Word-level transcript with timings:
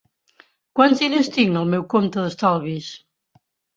Quants 0.79 1.03
diners 1.03 1.29
tinc 1.37 1.59
al 1.61 1.69
meu 1.73 1.85
compte 1.93 2.25
d'estalvis? 2.25 2.93